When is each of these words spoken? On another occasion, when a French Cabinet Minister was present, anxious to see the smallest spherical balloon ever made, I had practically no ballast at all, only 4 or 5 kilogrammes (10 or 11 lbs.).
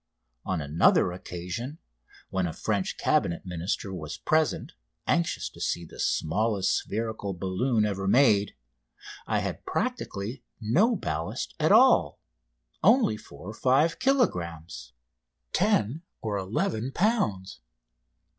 On 0.43 0.61
another 0.61 1.11
occasion, 1.11 1.77
when 2.31 2.47
a 2.47 2.53
French 2.53 2.97
Cabinet 2.97 3.45
Minister 3.45 3.93
was 3.93 4.17
present, 4.17 4.71
anxious 5.05 5.47
to 5.51 5.61
see 5.61 5.85
the 5.85 5.99
smallest 5.99 6.73
spherical 6.75 7.35
balloon 7.35 7.85
ever 7.85 8.07
made, 8.07 8.55
I 9.27 9.41
had 9.41 9.63
practically 9.63 10.41
no 10.59 10.95
ballast 10.95 11.53
at 11.59 11.71
all, 11.71 12.19
only 12.83 13.15
4 13.15 13.49
or 13.49 13.53
5 13.53 13.99
kilogrammes 13.99 14.93
(10 15.53 16.01
or 16.19 16.35
11 16.35 16.93
lbs.). 16.95 17.59